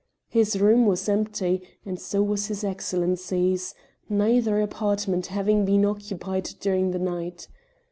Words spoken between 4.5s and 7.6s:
apartment having been occupied during the night.